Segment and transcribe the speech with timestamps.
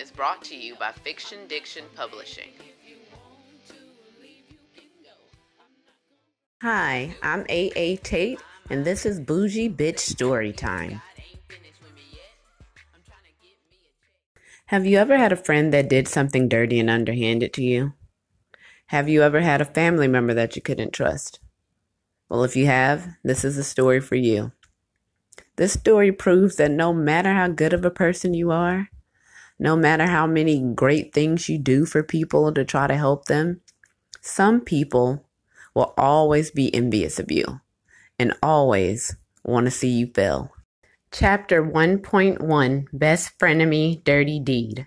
[0.00, 2.50] Is brought to you by Fiction Diction Publishing.
[6.62, 8.38] Hi, I'm AA Tate,
[8.70, 11.02] and this is Bougie Bitch Storytime.
[14.66, 17.94] Have you ever had a friend that did something dirty and underhanded to you?
[18.86, 21.40] Have you ever had a family member that you couldn't trust?
[22.28, 24.52] Well, if you have, this is a story for you.
[25.56, 28.90] This story proves that no matter how good of a person you are,
[29.58, 33.60] no matter how many great things you do for people to try to help them,
[34.20, 35.24] some people
[35.74, 37.60] will always be envious of you
[38.18, 40.52] and always want to see you fail.
[41.10, 44.86] Chapter 1.1 Best Frenemy Dirty Deed.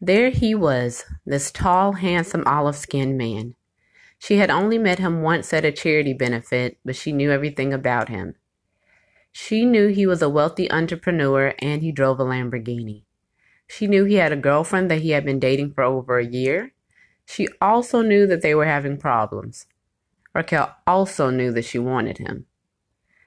[0.00, 3.54] There he was, this tall, handsome, olive skinned man.
[4.18, 8.08] She had only met him once at a charity benefit, but she knew everything about
[8.08, 8.34] him.
[9.30, 13.04] She knew he was a wealthy entrepreneur and he drove a Lamborghini.
[13.66, 16.72] She knew he had a girlfriend that he had been dating for over a year.
[17.24, 19.66] She also knew that they were having problems.
[20.34, 22.46] Raquel also knew that she wanted him.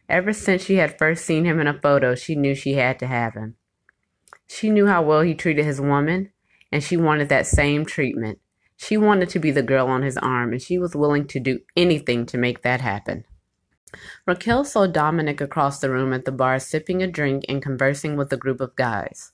[0.07, 3.07] Ever since she had first seen him in a photo, she knew she had to
[3.07, 3.55] have him.
[4.47, 6.31] She knew how well he treated his woman,
[6.71, 8.39] and she wanted that same treatment.
[8.77, 11.59] She wanted to be the girl on his arm, and she was willing to do
[11.75, 13.25] anything to make that happen.
[14.27, 18.31] Raquel saw Dominic across the room at the bar sipping a drink and conversing with
[18.33, 19.31] a group of guys.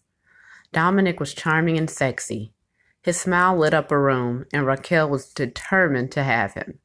[0.74, 2.54] Dominic was charming and sexy.
[3.02, 6.80] His smile lit up a room, and Raquel was determined to have him.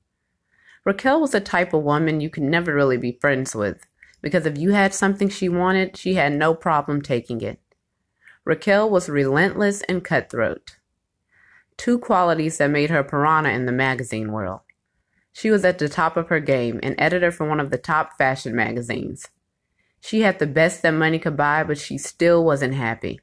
[0.84, 3.86] Raquel was the type of woman you could never really be friends with,
[4.22, 7.60] because if you had something she wanted, she had no problem taking it.
[8.44, 10.78] Raquel was relentless and cutthroat,
[11.76, 14.60] two qualities that made her piranha in the magazine world.
[15.32, 18.16] She was at the top of her game, an editor for one of the top
[18.16, 19.28] fashion magazines.
[20.00, 23.20] She had the best that money could buy, but she still wasn't happy.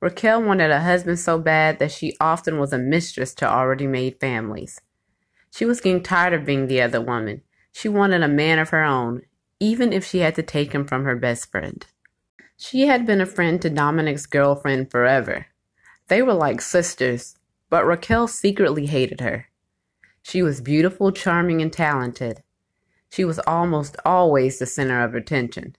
[0.00, 4.20] Raquel wanted a husband so bad that she often was a mistress to already made
[4.20, 4.80] families.
[5.50, 7.42] She was getting tired of being the other woman.
[7.72, 9.22] She wanted a man of her own,
[9.58, 11.86] even if she had to take him from her best friend.
[12.58, 15.46] She had been a friend to Dominic's girlfriend forever.
[16.08, 17.36] They were like sisters,
[17.70, 19.48] but Raquel secretly hated her.
[20.22, 22.42] She was beautiful, charming, and talented.
[23.10, 25.76] She was almost always the center of attention.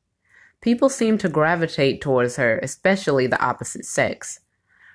[0.67, 4.41] People seemed to gravitate towards her, especially the opposite sex.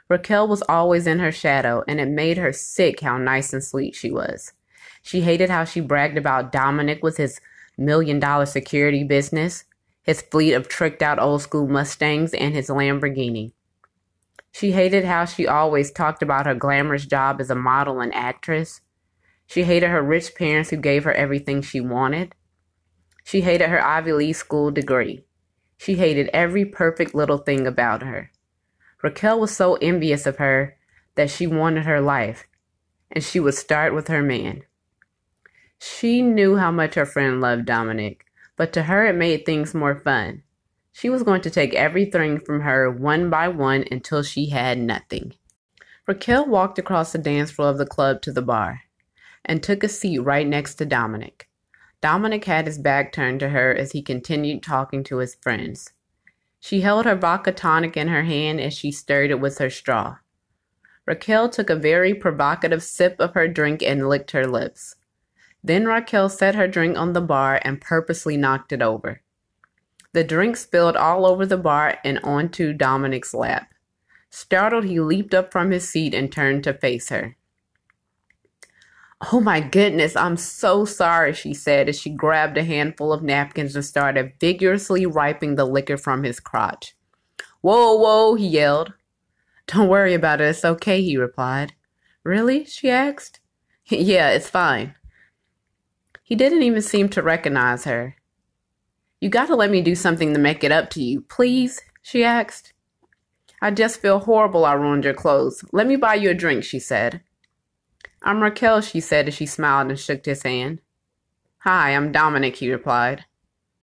[0.06, 3.94] Raquel was always in her shadow, and it made her sick how nice and sweet
[3.94, 4.52] she was.
[5.00, 7.40] She hated how she bragged about Dominic with his
[7.78, 9.64] million dollar security business,
[10.02, 13.52] his fleet of tricked out old school Mustangs, and his Lamborghini.
[14.52, 18.82] She hated how she always talked about her glamorous job as a model and actress.
[19.46, 22.34] She hated her rich parents who gave her everything she wanted.
[23.24, 25.24] She hated her Ivy League school degree.
[25.82, 28.31] She hated every perfect little thing about her.
[29.03, 30.76] Raquel was so envious of her
[31.16, 32.47] that she wanted her life,
[33.10, 34.62] and she would start with her man.
[35.81, 38.26] She knew how much her friend loved Dominic,
[38.56, 40.44] but to her it made things more fun.
[40.93, 45.34] She was going to take everything from her one by one until she had nothing.
[46.06, 48.82] Raquel walked across the dance floor of the club to the bar
[49.44, 51.49] and took a seat right next to Dominic.
[52.02, 55.92] Dominic had his back turned to her as he continued talking to his friends.
[56.58, 60.18] She held her vodka tonic in her hand as she stirred it with her straw.
[61.06, 64.96] Raquel took a very provocative sip of her drink and licked her lips.
[65.62, 69.22] Then Raquel set her drink on the bar and purposely knocked it over.
[70.12, 73.72] The drink spilled all over the bar and onto Dominic's lap.
[74.28, 77.37] Startled, he leaped up from his seat and turned to face her.
[79.30, 83.76] Oh my goodness, I'm so sorry, she said as she grabbed a handful of napkins
[83.76, 86.96] and started vigorously wiping the liquor from his crotch.
[87.60, 88.94] Whoa, whoa, he yelled.
[89.69, 91.74] Don't worry about it, it's okay, he replied.
[92.24, 92.64] Really?
[92.64, 93.38] she asked.
[93.86, 94.96] yeah, it's fine.
[96.25, 98.16] He didn't even seem to recognize her.
[99.20, 101.80] You gotta let me do something to make it up to you, please?
[102.02, 102.72] she asked.
[103.60, 105.64] I just feel horrible I ruined your clothes.
[105.70, 107.20] Let me buy you a drink, she said.
[108.24, 110.80] I'm Raquel, she said as she smiled and shook his hand.
[111.58, 113.24] Hi, I'm Dominic, he replied.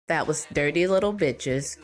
[0.08, 1.78] That was Dirty Little Bitches,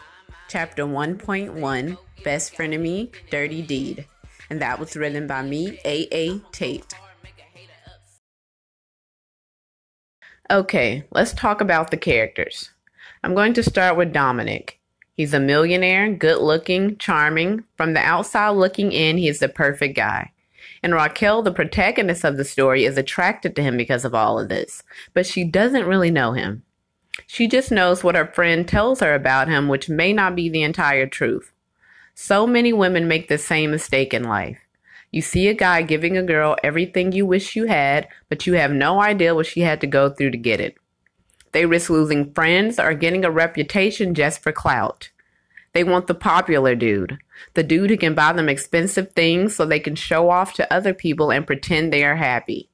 [0.47, 4.07] Chapter 1.1 Best Frenemy, Dirty Deed.
[4.49, 6.39] And that was written by me, A.A.
[6.53, 6.93] Tate.
[10.49, 12.69] Okay, let's talk about the characters.
[13.23, 14.79] I'm going to start with Dominic.
[15.13, 17.65] He's a millionaire, good looking, charming.
[17.75, 20.31] From the outside looking in, he is the perfect guy.
[20.83, 24.49] And Raquel, the protagonist of the story, is attracted to him because of all of
[24.49, 24.83] this,
[25.13, 26.63] but she doesn't really know him.
[27.27, 30.63] She just knows what her friend tells her about him, which may not be the
[30.63, 31.51] entire truth.
[32.13, 34.59] So many women make the same mistake in life.
[35.11, 38.71] You see a guy giving a girl everything you wish you had, but you have
[38.71, 40.75] no idea what she had to go through to get it.
[41.51, 45.09] They risk losing friends or getting a reputation just for clout.
[45.75, 47.17] They want the popular dude,
[47.53, 50.93] the dude who can buy them expensive things so they can show off to other
[50.93, 52.69] people and pretend they are happy.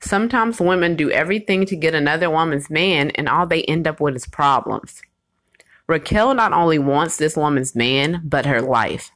[0.00, 4.16] Sometimes women do everything to get another woman's man, and all they end up with
[4.16, 5.00] is problems.
[5.86, 9.12] Raquel not only wants this woman's man, but her life.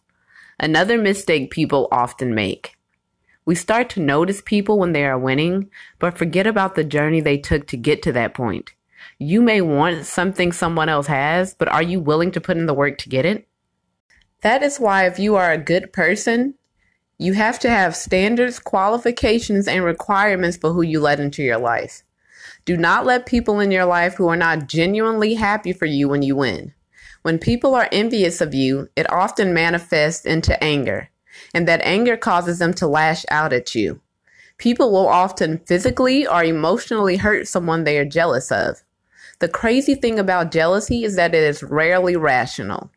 [0.58, 2.78] Another mistake people often make.
[3.44, 7.36] We start to notice people when they are winning, but forget about the journey they
[7.36, 8.72] took to get to that point.
[9.18, 12.74] You may want something someone else has, but are you willing to put in the
[12.74, 13.48] work to get it?
[14.42, 16.54] That is why, if you are a good person,
[17.18, 22.02] you have to have standards, qualifications, and requirements for who you let into your life.
[22.66, 26.20] Do not let people in your life who are not genuinely happy for you when
[26.20, 26.74] you win.
[27.22, 31.08] When people are envious of you, it often manifests into anger,
[31.54, 34.02] and that anger causes them to lash out at you.
[34.58, 38.82] People will often physically or emotionally hurt someone they are jealous of.
[39.38, 42.90] The crazy thing about jealousy is that it is rarely rational.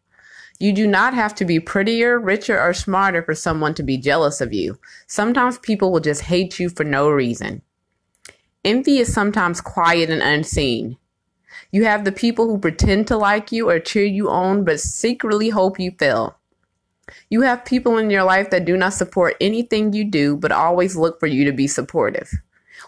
[0.59, 4.41] You do not have to be prettier, richer, or smarter for someone to be jealous
[4.41, 4.77] of you.
[5.07, 7.61] Sometimes people will just hate you for no reason.
[8.65, 10.97] Envy is sometimes quiet and unseen.
[11.71, 15.49] You have the people who pretend to like you or cheer you on, but secretly
[15.49, 16.37] hope you fail.
[17.29, 20.95] You have people in your life that do not support anything you do, but always
[20.95, 22.31] look for you to be supportive.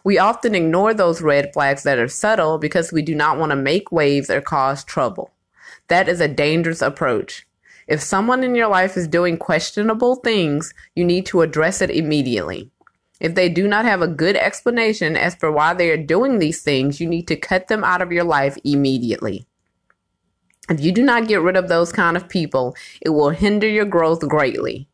[0.04, 3.56] We often ignore those red flags that are subtle because we do not want to
[3.56, 5.32] make waves or cause trouble.
[5.88, 7.46] That is a dangerous approach.
[7.88, 12.72] If someone in your life is doing questionable things, you need to address it immediately.
[13.20, 16.62] If they do not have a good explanation as for why they are doing these
[16.62, 19.46] things, you need to cut them out of your life immediately.
[20.70, 23.86] If you do not get rid of those kind of people, it will hinder your
[23.86, 24.88] growth greatly.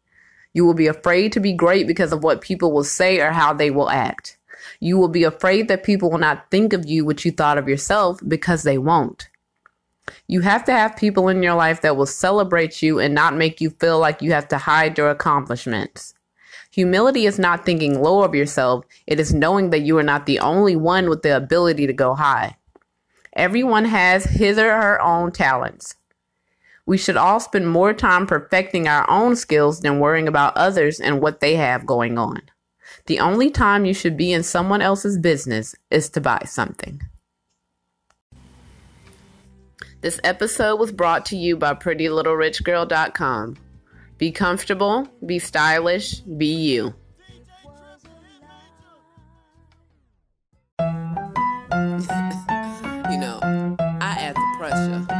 [0.54, 3.54] You will be afraid to be great because of what people will say or how
[3.54, 4.37] they will act.
[4.80, 7.68] You will be afraid that people will not think of you what you thought of
[7.68, 9.30] yourself because they won't.
[10.28, 13.60] You have to have people in your life that will celebrate you and not make
[13.60, 16.14] you feel like you have to hide your accomplishments.
[16.72, 20.40] Humility is not thinking low of yourself, it is knowing that you are not the
[20.40, 22.58] only one with the ability to go high.
[23.34, 25.96] Everyone has his or her own talents.
[26.86, 31.22] We should all spend more time perfecting our own skills than worrying about others and
[31.22, 32.42] what they have going on.
[33.07, 37.01] The only time you should be in someone else's business is to buy something.
[40.01, 43.57] This episode was brought to you by PrettyLittleRichGirl.com.
[44.18, 46.94] Be comfortable, be stylish, be you.
[53.09, 53.40] you know,
[54.02, 55.17] I add the pressure.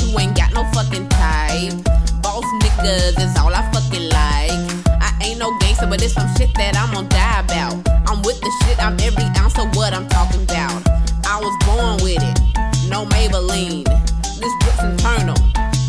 [0.00, 1.74] Who ain't got no fucking type.
[2.22, 4.60] Boss niggas is all I fucking like.
[5.00, 7.74] I ain't no gangster, but it's some shit that I'm gonna die about.
[8.08, 10.82] I'm with the shit, I'm every ounce of what I'm talking about.
[11.26, 12.36] I was born with it,
[12.88, 13.84] no Maybelline.
[14.40, 15.36] This drip's internal,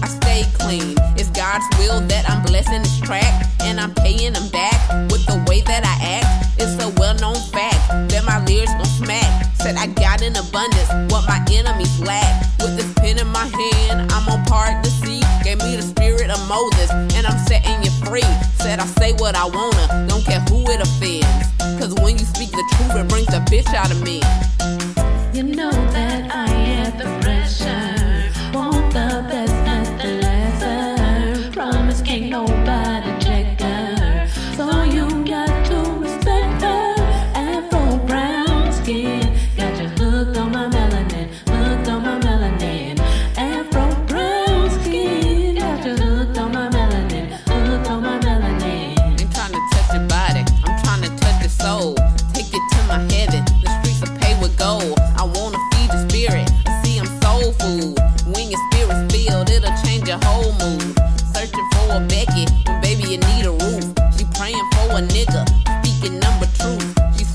[0.06, 0.94] I stay clean.
[1.18, 3.26] It's God's will that I'm blessing this track,
[3.62, 4.78] and I'm paying them back
[5.10, 6.62] with the way that I act.
[6.62, 7.82] It's a well known fact
[8.14, 9.26] that my lyrics gon' smack.
[9.58, 12.46] Said I got in abundance what my enemies lack.
[12.62, 15.26] With this pen in my hand, I'm on part the sea.
[15.42, 18.30] Gave me the spirit of Moses, and I'm setting you free.
[18.62, 21.50] Said I say what I wanna, don't care who it offends.
[21.82, 24.22] Cause when you speak the truth, it brings the bitch out of me.
[25.34, 27.25] You know that I had the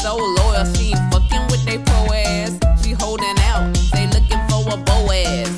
[0.01, 2.57] so loyal, she ain't fucking with they pro ass.
[2.83, 5.51] She holding out, they looking for a Boaz.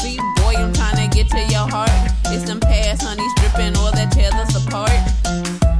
[0.00, 1.92] See, boy, I'm trying to get to your heart.
[2.32, 4.96] It's them past honeys dripping, all that tears us apart.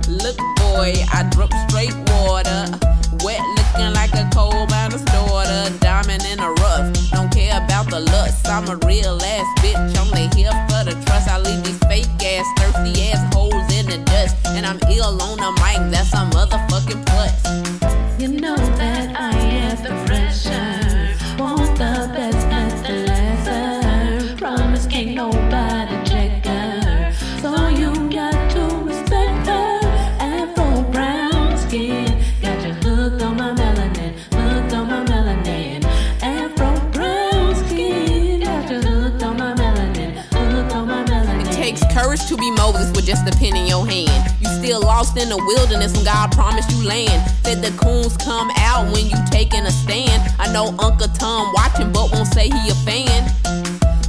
[0.06, 2.68] Look, boy, I drip straight water.
[3.24, 5.72] Wet looking like a coal miner's daughter.
[5.80, 6.92] Diamond in the rough.
[7.12, 8.46] Don't care about the lust.
[8.48, 9.96] I'm a real ass bitch.
[9.96, 11.28] Only here for the trust.
[11.28, 14.36] I leave these fake ass, thirsty ass hoes in the dust.
[14.48, 17.69] And I'm ill on the mic, that's a motherfucking plus.
[42.00, 44.34] Courage to be Moses with just a pen in your hand.
[44.40, 47.20] You still lost in the wilderness when God promised you land.
[47.44, 50.20] Said the coons come out when you taking a stand.
[50.38, 53.28] I know Uncle Tom watching, but won't say he a fan.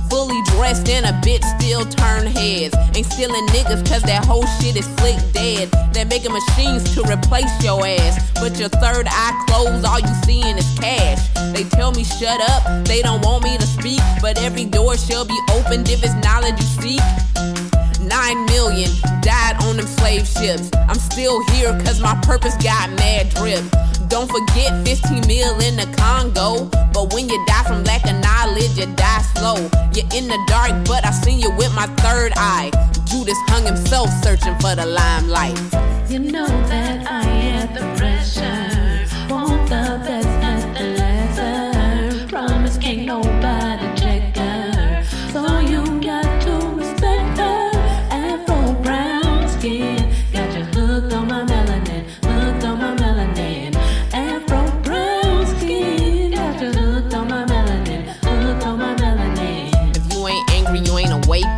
[0.10, 2.76] Fully dressed and a bitch still turn heads.
[2.96, 5.72] Ain't stealing niggas cause that whole shit is flick dead.
[5.94, 8.32] They're making machines to replace your ass.
[8.40, 11.20] But your third eye closed, all you seeing is cash.
[11.54, 14.02] They tell me shut up, they don't want me to speak.
[14.22, 17.71] But every door shall be opened if it's knowledge you seek.
[18.02, 18.90] Nine million
[19.22, 20.72] died on them slave ships.
[20.90, 23.64] I'm still here cause my purpose got mad drip.
[24.08, 26.66] Don't forget 15 mil in the Congo.
[26.94, 29.56] But when you die from lack of knowledge, you die slow.
[29.94, 32.72] You're in the dark, but I seen you with my third eye.
[33.06, 35.58] Judas hung himself searching for the limelight.
[36.10, 36.48] You know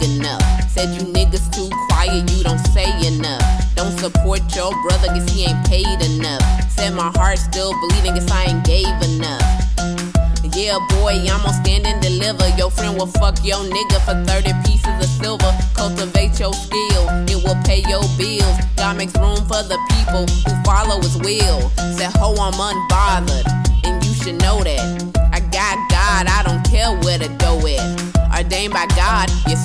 [0.02, 0.42] enough.
[0.70, 3.44] Said you niggas too quiet, you don't say enough.
[3.76, 6.42] Don't support your brother, guess he ain't paid enough.
[6.70, 9.64] Said my heart still bleeding, guess I ain't gave enough.
[10.56, 12.48] Yeah, boy, I'm gonna stand and deliver.
[12.58, 15.52] Your friend will fuck your nigga for 30 pieces of silver.
[15.74, 18.58] Cultivate your skill, it will pay your bills.
[18.78, 21.70] God makes room for the people who follow his will.
[21.98, 23.48] Said, ho, I'm unbothered,
[23.84, 24.84] and you should know that.
[25.34, 28.38] I got God, I don't care where to go at.
[28.38, 29.56] Ordained by God, you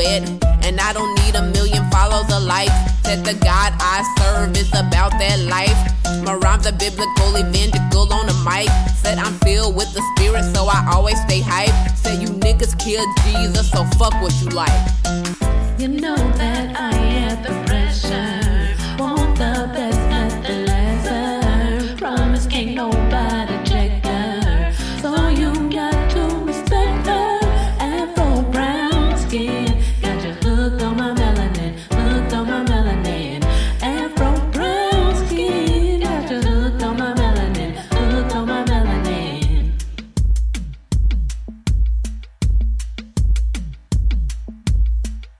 [0.00, 0.38] at.
[0.64, 2.72] And I don't need a million follows likes.
[3.04, 5.80] Said the God I serve is about that life.
[6.24, 8.68] My rhymes are biblical, evangelical on the mic.
[8.96, 11.74] Said I'm filled with the spirit, so I always stay hype.
[11.96, 14.80] Said you niggas killed Jesus, so fuck what you like.
[15.78, 17.00] You know that I